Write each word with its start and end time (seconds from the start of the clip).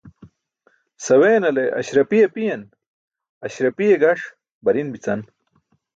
Saweenale 1.05 1.65
ásrapi 1.79 2.17
apiyen, 2.27 2.63
aśrapiye 3.45 3.95
gaṣ 4.01 4.21
bari̇n 4.63 4.89
bi̇can. 4.93 5.21